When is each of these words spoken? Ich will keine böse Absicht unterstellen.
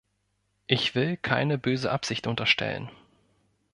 Ich 0.65 0.95
will 0.95 1.15
keine 1.15 1.59
böse 1.59 1.91
Absicht 1.91 2.25
unterstellen. 2.25 2.89